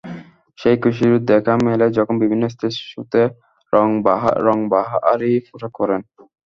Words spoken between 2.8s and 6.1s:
শোতে রংবাহারি পোশাক পরেন।